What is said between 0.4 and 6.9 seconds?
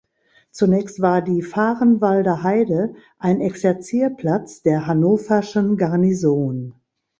Zunächst war die Vahrenwalder Heide ein Exerzierplatz der hannoverschen Garnison.